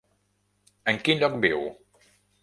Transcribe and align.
En 0.93 0.97
quin 1.07 1.21
lloc 1.23 1.35
viu? 1.43 1.61